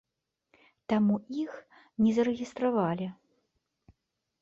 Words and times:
Таму 0.93 1.19
іх 1.43 1.53
не 2.07 2.11
зарэгістравалі. 2.19 3.07